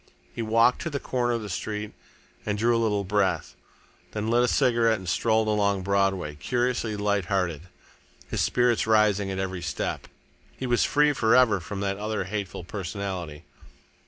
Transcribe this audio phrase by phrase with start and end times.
[0.33, 1.93] He walked to the corner of the street
[2.43, 3.55] and drew a little breath.
[4.13, 7.69] Then he lit a cigarette and strolled along Broadway, curiously light hearted,
[8.27, 10.07] his spirits rising at every step.
[10.57, 13.43] He was free for ever from that other hateful personality.